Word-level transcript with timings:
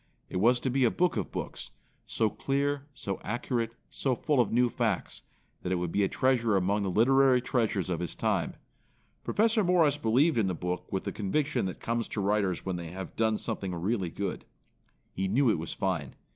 It 0.31 0.37
was 0.37 0.59
to 0.61 0.71
be 0.71 0.83
a 0.83 0.89
book 0.89 1.15
of 1.15 1.31
books, 1.31 1.69
so 2.07 2.27
clear, 2.27 2.87
so 2.95 3.21
accurate, 3.23 3.73
so 3.87 4.15
full 4.15 4.39
of 4.41 4.51
new 4.51 4.65
f 4.65 4.81
acts 4.81 5.21
that 5.61 5.71
it 5.71 5.75
would 5.75 5.91
be 5.91 6.01
a 6.01 6.07
treasure 6.07 6.55
among 6.57 6.81
the 6.81 6.89
literary 6.89 7.39
treasures 7.39 7.87
of 7.87 7.99
his 7.99 8.15
time. 8.15 8.55
Professor 9.23 9.63
Morris 9.63 9.97
believed 9.97 10.39
in 10.39 10.47
the 10.47 10.55
book 10.55 10.91
with 10.91 11.03
the 11.03 11.11
conviction 11.11 11.65
that 11.65 11.79
comes 11.79 12.07
to 12.07 12.19
writers 12.19 12.65
when 12.65 12.77
they 12.77 12.89
have 12.89 13.15
done 13.15 13.37
something 13.37 13.75
really 13.75 14.09
good. 14.09 14.43
He 15.13 15.27
knew 15.27 15.51
it 15.51 15.59
was 15.59 15.71
fine. 15.73 16.15